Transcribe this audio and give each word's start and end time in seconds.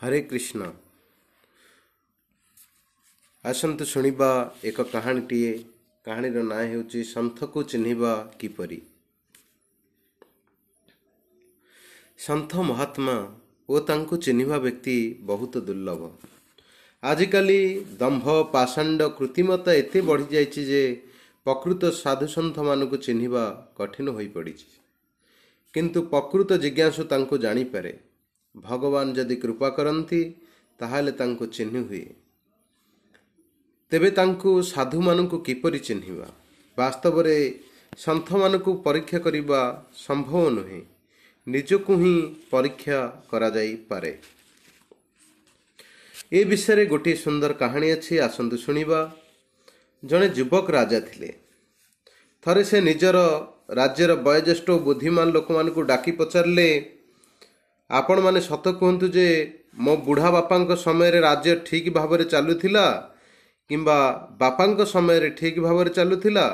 ହରେ 0.00 0.18
କୃଷ୍ଣ 0.22 0.66
ଆସନ୍ତୁ 3.44 3.84
ଶୁଣିବା 3.84 4.28
ଏକ 4.64 4.84
କାହାଣୀଟିଏ 4.92 5.50
କାହାଣୀର 6.04 6.44
ନାଁ 6.44 6.62
ହେଉଛି 6.66 7.00
ସନ୍ଥକୁ 7.08 7.64
ଚିହ୍ନିବା 7.70 8.12
କିପରି 8.40 8.78
ସନ୍ଥ 12.18 12.64
ମହାତ୍ମା 12.68 13.16
ଓ 13.68 13.80
ତାଙ୍କୁ 13.88 14.14
ଚିହ୍ନିବା 14.24 14.56
ବ୍ୟକ୍ତି 14.58 14.96
ବହୁତ 15.22 15.62
ଦୁର୍ଲଭ 15.66 16.00
ଆଜିକାଲି 17.02 17.60
ଦମ୍ଭ 17.98 18.24
ପାଷାଣ୍ଡ 18.52 19.00
କୃତ୍ରିମତା 19.18 19.72
ଏତେ 19.74 19.98
ବଢ଼ିଯାଇଛି 20.02 20.62
ଯେ 20.64 20.82
ପ୍ରକୃତ 21.46 21.90
ସାଧୁସନ୍ଥମାନଙ୍କୁ 21.96 22.96
ଚିହ୍ନିବା 23.04 23.44
କଠିନ 23.74 24.06
ହୋଇପଡ଼ିଛି 24.16 24.68
କିନ୍ତୁ 25.74 25.98
ପ୍ରକୃତ 26.10 26.50
ଜିଜ୍ଞାସୁ 26.64 27.02
ତାଙ୍କୁ 27.12 27.38
ଜାଣିପାରେ 27.44 27.92
ଭଗବାନ 28.64 29.06
ଯଦି 29.16 29.36
କୃପା 29.42 29.68
କରନ୍ତି 29.76 30.20
ତାହେଲେ 30.80 31.12
ତାଙ୍କୁ 31.20 31.44
ଚିହ୍ନି 31.54 31.80
ହୁଏ 31.88 32.04
ତେବେ 33.92 34.10
ତାଙ୍କୁ 34.18 34.50
ସାଧୁମାନଙ୍କୁ 34.68 35.38
କିପରି 35.46 35.78
ଚିହ୍ନିବା 35.86 36.28
ବାସ୍ତବରେ 36.78 37.36
ସନ୍ଥମାନଙ୍କୁ 37.98 38.72
ପରୀକ୍ଷା 38.84 39.18
କରିବା 39.26 39.60
ସମ୍ଭବ 40.00 40.42
ନୁହେଁ 40.56 40.80
ନିଜକୁ 41.46 41.92
ହିଁ 42.02 42.16
ପରୀକ୍ଷା 42.50 42.98
କରାଯାଇପାରେ 43.30 44.12
ଏ 46.32 46.40
ବିଷୟରେ 46.44 46.84
ଗୋଟିଏ 46.86 47.16
ସୁନ୍ଦର 47.16 47.52
କାହାଣୀ 47.62 47.88
ଅଛି 47.92 48.14
ଆସନ୍ତୁ 48.24 48.56
ଶୁଣିବା 48.64 49.00
ଜଣେ 50.02 50.26
ଯୁବକ 50.36 50.66
ରାଜା 50.70 51.00
ଥିଲେ 51.00 51.30
ଥରେ 52.46 52.62
ସେ 52.64 52.78
ନିଜର 52.80 53.18
ରାଜ୍ୟର 53.78 54.12
ବୟୋଜ୍ୟେଷ୍ଠ 54.26 54.66
ଓ 54.70 54.78
ବୁଦ୍ଧିମାନ 54.84 55.26
ଲୋକମାନଙ୍କୁ 55.36 55.82
ଡାକି 55.84 56.12
ପଚାରିଲେ 56.20 56.68
ଆପଣମାନେ 57.90 58.40
ସତ 58.40 58.68
କୁହନ୍ତୁ 58.68 59.08
ଯେ 59.08 59.52
ମୋ 59.78 59.96
ବୁଢ଼ା 59.96 60.30
ବାପାଙ୍କ 60.30 60.70
ସମୟରେ 60.76 61.20
ରାଜ୍ୟ 61.20 61.56
ଠିକ୍ 61.64 61.88
ଭାବରେ 61.88 62.24
ଚାଲୁଥିଲା 62.24 63.14
କିମ୍ବା 63.70 63.98
ବାପାଙ୍କ 64.38 64.80
ସମୟରେ 64.84 65.30
ଠିକ୍ 65.30 65.58
ଭାବରେ 65.58 65.90
ଚାଲୁଥିଲା 65.90 66.46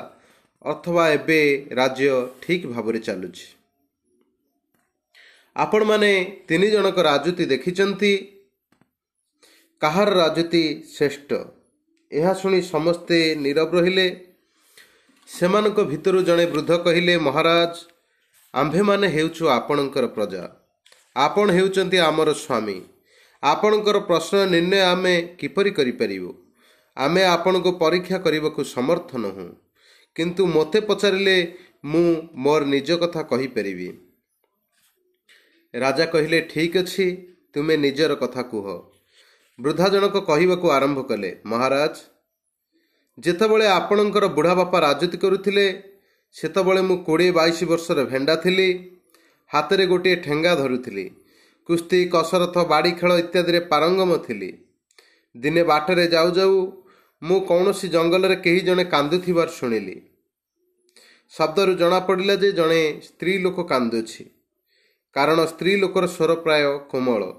ଅଥବା 0.65 1.09
ଏବେ 1.09 1.67
ରାଜ୍ୟ 1.71 2.11
ଠିକ୍ 2.43 2.67
ଭାବରେ 2.67 2.99
ଚାଲୁଛି? 2.99 3.47
ଆପଣମାନେ 5.57 6.11
ତିନି 6.49 6.71
ଜଣଙ୍କ 6.71 6.99
ରାଜୁତି 6.99 7.45
ଦେଖିଛନ୍ତି। 7.45 8.13
କାହାର 9.81 10.09
ରାଜୁତି 10.11 10.65
ଶ୍ରେଷ୍ଠ? 10.97 11.31
ଏହା 12.13 12.33
ଶୁଣି 12.35 12.63
ସମସ୍ତେ 12.63 13.19
ନିରବ 13.35 13.71
ରହିଲେ। 13.75 14.07
ସେମାନଙ୍କ 15.29 15.79
ଭିତରୁ 15.83 16.23
ଜଣେ 16.23 16.47
ବୃଦ୍ଧ 16.47 16.73
କହିଲେ 16.77 17.19
ମହାରାଜ 17.19 17.75
ଆମ୍ଭେମାନେ 18.55 19.07
ହେଉଛୁ 19.09 19.45
ଆପଣଙ୍କର 19.48 20.07
ପ୍ରଜା। 20.07 20.64
ଆପଣ 21.17 21.47
ହେଉଛନ୍ତି 21.51 21.98
ଆମର 21.98 22.33
ସ୍ୱାମୀ। 22.33 22.79
ଆପଣଙ୍କର 23.43 23.98
ପ୍ରଶ୍ନ 23.98 24.34
ନିର୍ଣ୍ଣୟ 24.45 24.81
ଆମେ 24.81 25.15
କିପରି 25.39 25.70
କରିପାରିବୁ? 25.70 26.31
ଆମେ 26.97 27.23
ଆପଣଙ୍କୁ 27.25 27.70
ପରୀକ୍ଷା 27.73 28.19
କରିବାକୁ 28.19 28.65
ସମର୍ଥ 28.65 29.11
ନୁହଁ। 29.17 29.47
କିନ୍ତୁ 30.17 30.42
ମୋତେ 30.47 30.81
ପଚାରିଲେ 30.81 31.37
ମୁଁ 31.85 32.09
ମୋର 32.35 32.65
ନିଜ 32.65 32.89
କଥା 32.97 33.23
କହିପାରିବି? 33.23 33.89
ରାଜା 35.75 36.05
କହିଲେ 36.07 36.41
ଠିକ୍ 36.41 36.77
ଅଛି 36.77 37.07
ତୁମେ 37.55 37.77
ନିଜର 37.77 38.15
କଥା 38.15 38.42
କୁହ। 38.42 38.67
ବୃଦ୍ଧା 39.59 39.89
ଜଣକ 39.89 40.17
କହିବାକୁ 40.20 40.67
ଆରମ୍ଭ 40.70 41.03
କଲେ 41.03 41.31
ମହାରାଜ 41.47 41.95
ଯେତେବେଳେ 43.19 43.67
ଆପଣଙ୍କର 43.67 44.27
ବୁଢ଼ା 44.27 44.55
ବାପା 44.55 44.79
ରାଜୁତି 44.81 45.17
କରୁଥିଲେ 45.17 45.67
ସେତେବେଳେ 46.33 46.83
ମୁଁ 46.83 46.97
କୋଡ଼ିଏ 47.05 47.31
ବାଇଶ 47.31 47.59
ବର୍ଷର 47.65 48.05
ଭେଣ୍ଡା 48.05 48.35
ଥିଲି। 48.37 48.69
ହାତରେ 49.55 49.87
ଗୋଟିଏ 49.87 50.17
ଠେଙ୍ଗା 50.17 50.55
ଧରୁଥିଲି। 50.55 51.11
କୁସ୍ତି 51.69 52.09
କସରଥ 52.09 52.57
ବାଡ଼ି 52.65 52.91
ଖେଳ 52.91 53.19
ଇତ୍ୟାଦିରେ 53.19 53.61
ପାରଙ୍ଗମ 53.61 54.17
ଥିଲି। 54.17 54.59
ଦିନେ 55.37 55.63
ବାଟରେ 55.63 56.07
ଯାଉ 56.07 56.31
ଯାଉ 56.31 56.83
ମୁଁ 57.23 57.41
କୌଣସି 57.41 57.89
ଜଙ୍ଗଲରେ 57.89 58.37
କେହି 58.37 58.61
ଜଣେ 58.61 58.85
କାନ୍ଦୁଥିବାର 58.85 59.48
ଶୁଣିଲି। 59.48 60.01
ଶବ୍ଦରୁ 61.31 61.75
ଜଣାପଡ଼ିଲା 61.75 62.35
ଯେ 62.35 62.53
ଜଣେ 62.53 63.01
ସ୍ତ୍ରୀ 63.03 63.39
ଲୋକ 63.39 63.63
କାନ୍ଦୁଛି। 63.63 64.25
କାରଣ 65.13 65.47
ସ୍ତ୍ରୀ 65.47 65.77
ଲୋକର 65.77 66.07
ସ୍ୱର 66.07 66.35
ପ୍ରାୟ 66.35 66.79
କୋମଳ। 66.91 67.33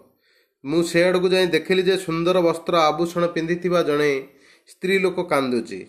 ମୁଁ 0.66 0.84
ସେ 0.84 1.04
ଆଡ଼କୁ 1.04 1.30
ଯାଇ 1.30 1.48
ଦେଖିଲି 1.48 1.84
ଯେ 1.84 1.98
ସୁନ୍ଦର 1.98 2.42
ବସ୍ତ୍ର 2.42 2.76
ଆଭୂଷଣ 2.76 3.28
ପିନ୍ଧିଥିବା 3.28 3.84
ଜଣେ 3.84 4.28
ସ୍ତ୍ରୀ 4.68 5.00
ଲୋକ 5.00 5.22
କାନ୍ଦୁଛି। 5.22 5.86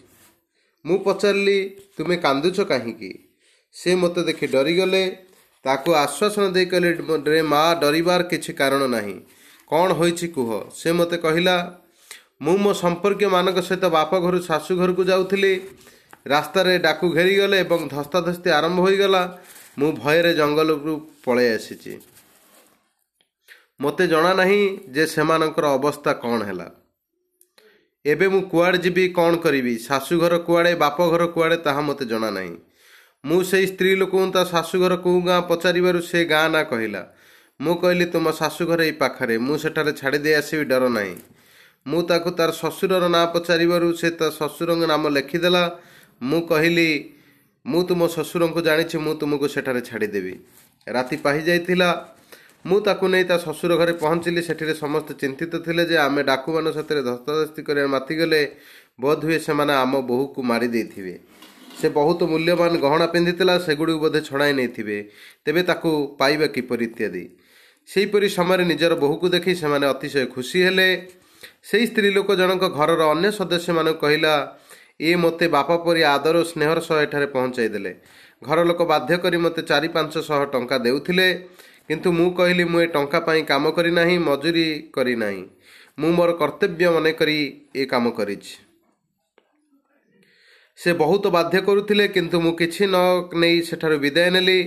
ମୁଁ 0.87 0.99
ପଚାରିଲି 0.99 1.77
ତୁମେ 1.97 2.17
କାନ୍ଦୁଛ 2.17 2.61
କାହିଁକି? 2.61 3.29
ସେ 3.73 3.95
ମୋତେ 3.95 4.23
ଦେଖି 4.23 4.47
ଡରିଗଲେ। 4.47 5.26
ତାକୁ 5.67 5.91
ଆଶ୍ୱାସନ 5.95 6.45
ଦେଇ 6.55 6.67
କହିଲେ 6.67 6.91
ରେ 7.33 7.43
ମା 7.43 7.63
ଡରିବାର 7.83 8.23
କିଛି 8.31 8.53
କାରଣ 8.53 8.83
ନାହିଁ। 8.87 9.17
କ'ଣ 9.71 9.89
ହୋଇଛି 9.99 10.27
କୁହ 10.37 10.51
ସେ 10.75 10.93
ମୋତେ 10.93 11.17
କହିଲା 11.17 11.57
ମୁଁ 12.43 12.57
ମୋ 12.65 12.73
ସମ୍ପର୍କୀୟମାନଙ୍କ 12.83 13.59
ସହିତ 13.69 13.85
ବାପ 13.97 14.13
ଘରୁ 14.25 14.39
ଶାଶୁ 14.49 14.73
ଘରକୁ 14.81 15.03
ଯାଉଥିଲି। 15.05 15.53
ରାସ୍ତାରେ 16.27 16.73
ଡାକୁ 16.79 17.07
ଘେରିଗଲେ 17.17 17.57
ଏବଂ 17.61 17.81
ଧସ୍ତାଧସ୍ତି 17.89 18.49
ଆରମ୍ଭ 18.51 18.79
ହୋଇଗଲା। 18.81 19.23
ମୁଁ 19.79 19.91
ଭୟରେ 19.93 20.33
ଜଙ୍ଗଲରୁ 20.35 20.95
ପଳାଇ 21.25 21.49
ଆସିଛି। 21.57 21.93
ମୋତେ 23.81 24.05
ଜଣା 24.07 24.33
ନାହିଁ 24.35 24.63
ଯେ 24.95 25.05
ସେମାନଙ୍କର 25.07 25.67
ଅବସ୍ଥା 25.79 26.13
କ'ଣ 26.23 26.39
ହେଲା। 26.49 26.69
ଏବେ 28.05 28.27
ମୁଁ 28.29 28.43
କୁଆଡ଼େ 28.53 28.79
ଯିବି 28.79 29.05
କ'ଣ 29.19 29.33
କରିବି? 29.37 29.75
ଶାଶୁଘର 29.87 30.35
କୁଆଡ଼େ 30.39 30.73
ବାପ 30.75 30.99
ଘର 31.11 31.23
କୁଆଡ଼େ 31.27 31.57
ତାହା 31.57 31.81
ମୋତେ 31.81 32.05
ଜଣା 32.05 32.31
ନାହିଁ। 32.31 32.55
ମୁଁ 33.27 33.41
ସେଇ 33.43 33.67
ସ୍ତ୍ରୀ 33.67 33.93
ଲୋକଙ୍କୁ 34.01 34.33
ତା 34.33 34.43
ଶାଶୁଘର 34.53 34.95
କେଉଁ 35.05 35.21
ଗାଁ 35.29 35.41
ପଚାରିବାରୁ 35.51 36.01
ସେ 36.11 36.19
ଗାଁ 36.33 36.47
ନାଁ 36.55 36.65
କହିଲା। 36.73 37.03
ମୁଁ 37.61 37.75
କହିଲି 37.83 38.07
ତୁମ 38.15 38.27
ଶାଶୁଘର 38.41 38.81
ଏଇ 38.89 38.95
ପାଖରେ। 39.03 39.35
ମୁଁ 39.47 39.57
ସେଠାରେ 39.63 39.93
ଛାଡ଼ି 40.01 40.19
ଦେଇ 40.25 40.35
ଆସିବି 40.41 40.65
ଡର 40.73 40.85
ନାହିଁ। 40.97 41.15
ମୁଁ 41.87 42.01
ତାକୁ 42.11 42.31
ତାର 42.39 42.51
ଶ୍ୱଶୁରର 42.61 43.05
ନାଁ 43.09 43.25
ପଚାରିବାରୁ 43.35 43.87
ସେ 44.01 44.09
ତା 44.19 44.27
ଶ୍ୱଶୁରଙ୍କ 44.39 44.83
ନାମ 44.93 45.05
ଲେଖିଦେଲା। 45.17 45.63
ମୁଁ 46.23 46.41
କହିଲି 46.51 46.89
ମୁଁ 47.65 47.81
ତୁମ 47.89 48.01
ଶ୍ୱଶୁରଙ୍କୁ 48.15 48.61
ଜାଣିଛି 48.69 48.97
ମୁଁ 49.05 49.15
ତୁମକୁ 49.21 49.47
ସେଠାରେ 49.55 49.81
ଛାଡ଼ିଦେବି 49.89 50.35
ରାତି 50.87 51.17
ପାହିଯାଇଥିଲା 51.25 51.89
ମୁଁ 52.67 52.79
ତାକୁ 52.87 53.05
ନେଇ 53.13 53.25
ତା 53.31 53.37
ଶ୍ୱଶୁର 53.45 53.73
ଘରେ 53.81 53.93
ପହଞ୍ଚିଲି। 54.03 54.41
ସେଠିରେ 54.49 54.75
ସମସ୍ତେ 54.75 55.13
ଚିନ୍ତିତ 55.23 55.53
ଥିଲେ 55.67 55.83
ଯେ 55.91 55.97
ଆମେ 56.07 56.23
ଡାକୁମାନ 56.31 56.67
ସେଥିରେ 56.77 57.03
ଧସ୍ତାଧସ୍ତି 57.11 57.61
କରିବା 57.67 57.89
ମାତିଗଲେ। 57.97 58.41
ବୋଧହୁଏ 59.01 59.39
ସେମାନେ 59.47 59.73
ଆମ 59.83 59.93
ବୋହୂକୁ 60.11 60.41
ମାରି 60.51 60.69
ଦେଇଥିବେ। 60.75 61.15
ସେ 61.81 61.89
ବହୁତ 61.99 62.21
ମୂଲ୍ୟବାନ 62.33 62.73
ଗହଣା 62.85 63.07
ପିନ୍ଧିଥିଲା 63.15 63.55
ସେଗୁଡ଼ିକୁ 63.67 63.99
ବୋଧେ 64.05 64.21
ଛଡ଼ାଇ 64.29 64.53
ନେଇଥିବେ। 64.59 64.99
ତେବେ 65.45 65.63
ତାକୁ 65.71 65.91
ପାଇବା 66.21 66.47
କିପରି 66.55 66.85
ଇତ୍ୟାଦି? 66.91 67.25
ସେହିପରି 67.89 68.29
ସମୟରେ 68.37 68.65
ନିଜର 68.73 68.93
ବୋହୂକୁ 69.03 69.27
ଦେଖି 69.35 69.53
ସେମାନେ 69.63 69.87
ଅତିଶୟ 69.95 70.27
ଖୁସି 70.35 70.59
ହେଲେ। 70.67 70.89
ସେହି 71.69 71.87
ସ୍ତ୍ରୀ 71.91 72.09
ଲୋକ 72.17 72.29
ଜଣଙ୍କ 72.41 72.65
ଘରର 72.79 73.03
ଅନ୍ୟ 73.15 73.29
ସଦସ୍ୟମାନଙ୍କୁ 73.39 74.01
କହିଲା 74.01 74.33
ଏ 75.01 75.11
ମୋତେ 75.23 75.47
ବାପା 75.57 75.77
ପରି 75.85 76.01
ଆଦର 76.15 76.35
ଓ 76.41 76.45
ସ୍ନେହର 76.51 76.79
ସହ 76.89 76.97
ଏଠାରେ 77.05 77.27
ପହଞ୍ଚାଇ 77.37 77.69
ଦେଲେ। 77.69 77.93
ଘର 78.43 78.59
ଲୋକ 78.69 78.81
ବାଧ୍ୟ 78.93 79.15
କରି 79.25 79.37
ମୋତେ 79.45 79.63
ଚାରି 79.71 79.89
ପାଞ୍ଚ 79.95 80.15
ଶହ 80.29 80.41
ଟଙ୍କା 80.53 80.77
ଦେଉଥିଲେ 80.87 81.29
କିନ୍ତୁ 81.89 82.09
ମୁଁ 82.19 82.29
କହିଲି 82.39 82.65
ମୁଁ 82.73 82.81
ଏ 82.81 82.87
ଟଙ୍କା 82.97 83.19
ପାଇଁ 83.29 83.43
କାମ 83.53 83.65
କରିନାହିଁ 83.77 84.17
ମଜୁରୀ 84.29 84.69
କରିନାହିଁ। 84.97 85.43
ମୁଁ 86.01 86.11
ମୋର 86.19 86.31
କର୍ତ୍ତବ୍ୟ 86.41 86.87
ମନେ 86.97 87.13
କରି 87.21 87.39
ଏ 87.77 87.85
କାମ 87.93 88.05
କରିଛି। 88.19 88.66
ସେ 90.79 90.93
ବହୁତ 90.93 91.27
ବାଧ୍ୟ 91.27 91.61
କରୁଥିଲେ 91.61 92.09
କିନ୍ତୁ 92.09 92.37
ମୁଁ 92.41 92.53
କିଛି 92.53 92.85
ନ 92.87 92.97
ନେଇ 93.35 93.63
ସେଠାରୁ 93.63 93.97
ବିଦାୟ 93.99 94.31
ନେଲି। 94.31 94.59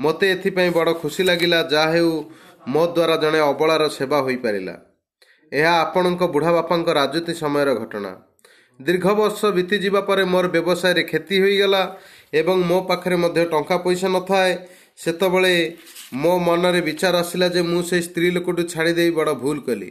ମୋତେ 0.00 0.26
ଏଥିପାଇଁ 0.30 0.70
ବଡ଼ 0.70 0.92
ଖୁସି 1.02 1.22
ଲାଗିଲା 1.22 1.58
ଯାହା 1.72 1.90
ହେଉ 1.90 2.12
ମୋ 2.68 2.82
ଦ୍ୱାରା 2.86 3.16
ଜଣେ 3.16 3.40
ଅବଳାର 3.40 3.88
ସେବା 3.88 4.18
ହୋଇପାରିଲା। 4.18 4.74
ଏହା 5.52 5.72
ଆପଣଙ୍କ 5.80 6.22
ବୁଢ଼ା 6.34 6.52
ବାପାଙ୍କ 6.52 6.88
ରାଜୁତି 7.00 7.32
ସମୟର 7.34 7.68
ଘଟଣା। 7.74 8.12
ଦୀର୍ଘ 8.80 9.06
ବର୍ଷ 9.20 9.40
ବିତିଯିବା 9.58 10.00
ପରେ 10.00 10.24
ମୋର 10.24 10.46
ବ୍ୟବସାୟରେ 10.54 11.02
କ୍ଷତି 11.02 11.36
ହୋଇଗଲା 11.40 11.82
ଏବଂ 12.32 12.56
ମୋ 12.70 12.78
ପାଖରେ 12.88 13.16
ମଧ୍ୟ 13.16 13.44
ଟଙ୍କା 13.44 13.76
ପଇସା 13.84 14.08
ନଥାଏ। 14.08 14.52
ସେତେବେଳେ 14.98 15.54
ମୋ 16.14 16.32
ମନରେ 16.38 16.80
ବିଚାର 16.80 17.14
ଆସିଲା 17.16 17.48
ଯେ 17.48 17.62
ମୁଁ 17.62 17.82
ସେଇ 17.82 18.02
ସ୍ତ୍ରୀ 18.02 18.28
ଲୋକଠୁ 18.30 18.62
ଛାଡ଼ିଦେଇ 18.72 19.10
ବଡ଼ 19.10 19.32
ଭୁଲ 19.42 19.58
କଲି। 19.66 19.90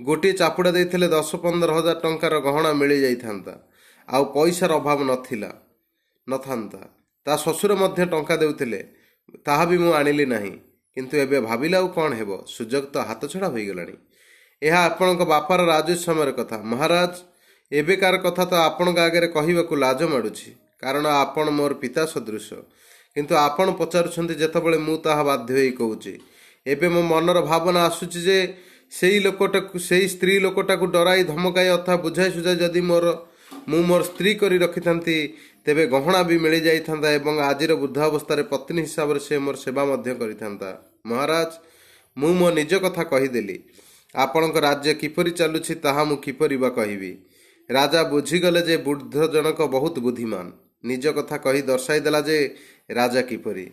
ଗୋଟିଏ 0.00 0.32
ଚାପୁଡ଼ା 0.32 0.70
ଦେଇଥିଲେ 0.70 1.08
ଦଶ 1.08 1.30
ପନ୍ଦର 1.36 1.70
ହଜାର 1.78 1.96
ଟଙ୍କାର 2.04 2.34
ଗହଣା 2.46 2.70
ମିଳିଯାଇଥାନ୍ତା। 2.80 3.54
ଆଉ 4.10 4.24
ପଇସାର 4.34 4.72
ଅଭାବ 4.72 4.98
ନଥିଲା 5.10 5.50
ନଥାନ୍ତା। 6.28 6.80
ତା 7.26 7.32
ଶ୍ୱଶୁର 7.36 7.72
ମଧ୍ୟ 7.82 8.04
ଟଙ୍କା 8.12 8.34
ଦେଉଥିଲେ 8.36 8.80
ତାହା 9.46 9.64
ବି 9.64 9.76
ମୁଁ 9.78 9.92
ଆଣିଲି 9.92 10.26
ନାହିଁ। 10.26 10.54
କିନ୍ତୁ 10.96 11.14
ଏବେ 11.16 11.38
ଭାବିଲେ 11.40 11.76
ଆଉ 11.76 11.86
କ'ଣ 11.96 12.10
ହେବ? 12.20 12.30
ସୁଯୋଗ 12.46 12.84
ତ 12.94 12.96
ହାତଛଡ଼ା 13.08 13.48
ହୋଇଗଲାଣି। 13.54 13.94
ଏହା 14.62 14.80
ଆପଣଙ୍କ 14.88 15.22
ବାପାର 15.32 15.60
ରାଜ 15.72 15.88
ସମୟର 16.06 16.30
କଥା। 16.30 16.56
ମହାରାଜ 16.70 17.12
ଏବେକାର 17.72 18.14
କଥା 18.16 18.44
ତ 18.44 18.54
ଆପଣଙ୍କ 18.68 18.98
ଆଗରେ 18.98 19.26
କହିବାକୁ 19.36 19.74
ଲାଜ 19.84 20.00
ମାଡ଼ୁଛି। 20.12 20.50
କାରଣ 20.82 21.04
ଆପଣ 21.24 21.46
ମୋର 21.50 21.72
ପିତା 21.82 22.02
ସଦୃଶ। 22.06 22.48
କିନ୍ତୁ 23.16 23.34
ଆପଣ 23.46 23.66
ପଚାରୁଛନ୍ତି 23.80 24.34
ଯେତେବେଳେ 24.34 24.78
ମୁଁ 24.86 24.96
ତାହା 25.04 25.22
ବାଧ୍ୟ 25.22 25.50
ହୋଇ 25.54 25.70
କହୁଛି। 25.80 26.14
ଏବେ 26.66 26.86
ମୋ 26.88 27.02
ମନର 27.02 27.38
ଭାବନା 27.50 27.80
ଆସୁଛି 27.88 28.20
ଯେ 28.28 28.38
ସେଇ 28.92 29.16
ଲୋକଟାକୁ 29.20 29.76
ସେଇ 29.88 30.04
ସ୍ତ୍ରୀ 30.14 30.34
ଲୋକଟାକୁ 30.38 30.84
ଡରାଇ 30.94 31.22
ଧମକାଇ 31.24 31.68
ଅଥା 31.78 31.94
ବୁଝାଇ 32.04 32.30
ସୁଝାଇ 32.30 32.56
ଯଦି 32.56 32.80
ମୋର 32.80 33.06
ମୁଁ 33.70 33.80
ମୋର 33.82 34.02
ସ୍ତ୍ରୀ 34.02 34.32
କରି 34.34 34.56
ରଖିଥାନ୍ତି 34.58 35.16
ତେବେ 35.66 35.84
ଗହଣା 35.86 36.20
ବି 36.22 36.36
ମିଳିଯାଇଥାନ୍ତା 36.38 37.08
ଏବଂ 37.10 37.34
ଆଜିର 37.40 37.72
ବୃଦ୍ଧ 37.74 37.98
ଅବସ୍ଥାରେ 38.00 38.42
ପତ୍ନୀ 38.42 38.80
ହିସାବରେ 38.82 39.20
ସେ 39.20 39.38
ମୋର 39.38 39.56
ସେବା 39.56 39.82
ମଧ୍ୟ 39.84 40.14
କରିଥାନ୍ତା। 40.20 40.70
ମହାରାଜ 41.06 41.50
ମୁଁ 42.16 42.32
ମୋ 42.34 42.48
ନିଜ 42.50 42.72
କଥା 42.84 43.02
କହିଦେଲି। 43.04 43.56
ଆପଣଙ୍କ 44.14 44.56
ରାଜ୍ୟ 44.58 44.94
କିପରି 44.94 45.30
ଚାଲୁଛି 45.30 45.74
ତାହା 45.74 46.04
ମୁଁ 46.04 46.16
କିପରି 46.16 46.56
ବା 46.56 46.68
କହିବି? 46.68 47.12
ରାଜା 47.70 48.00
ବୁଝିଗଲେ 48.02 48.62
ଯେ 48.62 48.76
ବୃଦ୍ଧ 48.76 49.16
ଜଣକ 49.32 49.58
ବହୁତ 49.66 49.94
ବୁଦ୍ଧିମାନ। 49.98 50.46
ନିଜ 50.84 51.04
କଥା 51.12 51.36
କହି 51.36 51.62
ଦର୍ଶାଇ 51.62 52.00
ଦେଲା 52.00 52.20
ଯେ 52.20 52.38
ରାଜା 52.90 53.22
କିପରି। 53.22 53.66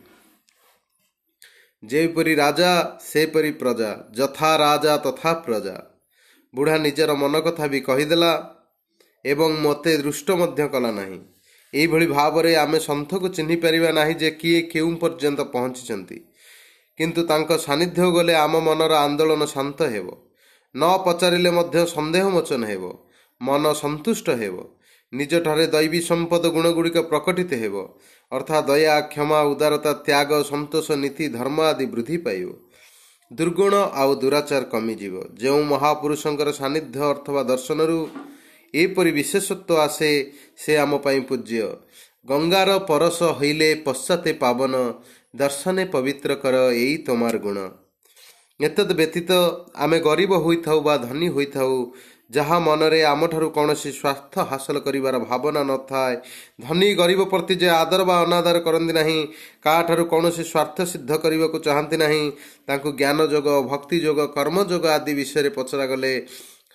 ଯେପରି 1.83 2.33
ରାଜା 2.35 2.71
ସେପରି 3.01 3.51
ପ୍ରଜା 3.51 3.91
ଯଥା 4.17 4.51
ରାଜା 4.57 4.93
ତଥା 4.97 5.31
ପ୍ରଜା। 5.45 5.77
ବୁଢ଼ା 6.53 6.77
ନିଜର 6.77 7.11
ମନ 7.13 7.39
କଥା 7.39 7.65
ବି 7.67 7.79
କହିଦେଲା 7.79 8.31
ଏବଂ 9.25 9.53
ମୋତେ 9.53 9.97
ଦୃଷ୍ଟ 9.97 10.31
ମଧ୍ୟ 10.31 10.67
କଲା 10.67 10.91
ନାହିଁ। 10.91 11.19
ଏଇଭଳି 11.73 12.07
ଭାବରେ 12.07 12.55
ଆମେ 12.55 12.79
ସନ୍ଥକୁ 12.79 13.27
ଚିହ୍ନି 13.27 13.55
ପାରିବା 13.55 13.91
ନାହିଁ 13.91 14.15
ଯେ 14.15 14.31
କିଏ 14.31 14.61
କେଉଁ 14.61 14.95
ପର୍ଯ୍ୟନ୍ତ 14.95 15.41
ପହଞ୍ଚିଛନ୍ତି। 15.41 16.17
କିନ୍ତୁ 16.97 17.23
ତାଙ୍କ 17.23 17.57
ସାନ୍ନିଧ୍ୟ 17.57 18.11
ଗଲେ 18.11 18.33
ଆମ 18.33 18.59
ମନର 18.59 18.93
ଆନ୍ଦୋଳନ 18.93 19.45
ଶାନ୍ତ 19.45 19.81
ହେବ। 19.83 20.07
ନ 20.75 20.97
ପଚାରିଲେ 21.05 21.51
ମଧ୍ୟ 21.51 21.85
ସନ୍ଦେହ 21.85 22.29
ମୋଚନ 22.29 22.65
ହେବ। 22.65 22.83
ମନ 23.41 23.73
ସନ୍ତୁଷ୍ଟ 23.73 24.29
ହେବ। 24.29 24.55
ନିଜଠାରେ 25.13 25.67
ଦୈବୀ 25.67 26.01
ସମ୍ପଦ 26.01 26.47
ଗୁଣଗୁଡ଼ିକ 26.47 26.97
ପ୍ରକଟିତ 26.97 27.53
ହେବ। 27.53 27.75
ଅର୍ଥାତ୍ 28.31 28.67
ଦୟା 28.67 29.01
କ୍ଷମା 29.01 29.41
ଉଦାରତା 29.41 29.93
ତ୍ୟାଗ 29.93 30.43
ସନ୍ତୋଷ 30.43 30.91
ନୀତି 30.91 31.29
ଧର୍ମ 31.29 31.61
ଆଦି 31.61 31.85
ବୃଦ୍ଧି 31.85 32.17
ପାଇବ। 32.17 32.49
ଦୁର୍ଗୁଣ 33.33 33.73
ଆଉ 33.93 34.15
ଦୁରାଚାର 34.15 34.63
କମିଯିବ। 34.63 35.15
ଯେଉଁ 35.35 35.63
ମହାପୁରୁଷଙ୍କର 35.63 36.51
ସାନ୍ନିଧ୍ୟ 36.51 36.99
ଅଥବା 37.01 37.43
ଦର୍ଶନରୁ 37.43 38.09
ଏପରି 38.73 39.11
ବିଶେଷତ୍ୱ 39.11 39.79
ଆସେ 39.85 40.11
ସେ 40.57 40.71
ଆମ 40.77 40.91
ପାଇଁ 41.05 41.19
ପୂଜ୍ୟ। 41.29 41.61
ଗଙ୍ଗାର 42.25 42.69
ପରଶ 42.89 43.19
ହଇଲେ 43.39 43.69
ପଶ୍ଚାତେ 43.85 44.31
ପାବନ 44.43 44.73
ଦର୍ଶନେ 45.35 45.83
ପବିତ୍ର 45.93 46.31
କର 46.43 46.55
ଏଇ 46.73 46.95
ତମାର 47.07 47.35
ଗୁଣ। 47.37 47.57
ଏତଦ୍ 48.59 48.93
ବ୍ୟତୀତ 48.99 49.31
ଆମେ 49.75 49.97
ଗରିବ 49.99 50.31
ହୋଇଥାଉ 50.45 50.79
ବା 50.81 50.95
ଧନୀ 50.97 51.27
ହୋଇଥାଉ 51.29 51.73
ଯାହା 52.31 52.57
ମନରେ 52.59 52.99
ଆମଠାରୁ 53.03 53.47
କୌଣସି 53.57 53.89
ସ୍ୱାର୍ଥ 53.91 54.33
ହାସଲ 54.49 54.77
କରିବାର 54.85 55.15
ଭାବନା 55.29 55.61
ନଥାଏ 55.63 56.15
ଧନୀ 56.59 56.89
ଗରିବ 56.95 57.21
ପ୍ରତି 57.31 57.55
ଯେ 57.61 57.69
ଆଦର 57.75 58.01
ବା 58.09 58.15
ଅନାଦର 58.23 58.57
କରନ୍ତି 58.67 58.93
ନାହିଁ 58.99 59.19
କାହାଠାରୁ 59.63 60.03
କୌଣସି 60.13 60.43
ସ୍ୱାର୍ଥ 60.43 60.77
ସିଦ୍ଧ 60.91 61.11
କରିବାକୁ 61.23 61.57
ଚାହାନ୍ତି 61.67 61.97
ନାହିଁ 62.03 62.23
ତାଙ୍କୁ 62.67 62.89
ଜ୍ଞାନ 62.99 63.19
ଯୋଗ 63.33 63.47
ଭକ୍ତି 63.71 63.97
ଯୋଗ 64.05 64.19
କର୍ମ 64.35 64.57
ଯୋଗ 64.71 64.85
ଆଦି 64.97 65.13
ବିଷୟରେ 65.19 65.49
ପଚରାଗଲେ 65.57 66.13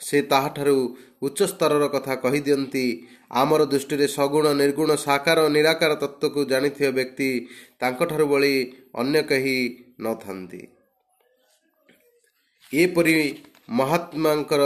ସେ 0.03 0.19
ତାହାଠାରୁ 0.23 0.77
ଉଚ୍ଚ 1.23 1.39
ସ୍ତରର 1.43 1.85
କଥା 1.89 2.15
କହିଦିଅନ୍ତି। 2.15 2.87
ଆମର 3.33 3.63
ଦୃଷ୍ଟିରେ 3.65 4.07
ସଗୁଣ 4.09 4.47
ନିର୍ଗୁଣ 4.53 4.91
ସାକାର 4.97 5.39
ନିରାକାର 5.49 5.93
ତତ୍ତ୍ୱକୁ 5.95 6.41
ଜାଣିଥିବା 6.45 6.91
ବ୍ୟକ୍ତି 6.91 7.31
ତାଙ୍କଠାରୁ 7.81 8.25
ଭଳି 8.27 8.55
ଅନ୍ୟ 8.95 9.23
କେହି 9.23 9.59
ନଥାନ୍ତି। 10.01 10.63
ଏପରି 12.73 13.17
ମହାତ୍ମାଙ୍କର 13.71 14.63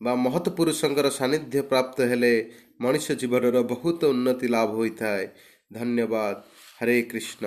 ବା 0.00 0.12
ମହତ୍ 0.14 0.48
ପୁରୁଷଙ୍କର 0.48 1.08
ସାନ୍ନିଧ୍ୟ 1.10 1.60
ପ୍ରାପ୍ତ 1.62 1.96
ହେଲେ 2.00 2.32
ମଣିଷ 2.80 3.06
ଜୀବନର 3.12 3.62
ବହୁତ 3.62 4.00
ଉନ୍ନତି 4.04 4.46
ଲାଭ 4.48 4.70
ହୋଇଥାଏ। 4.74 5.24
ଧନ୍ୟବାଦ। 5.72 6.34
ହରେ 6.80 6.96
କୃଷ୍ଣ। 7.02 7.44